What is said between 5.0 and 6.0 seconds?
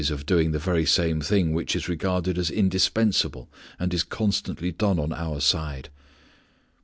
our side.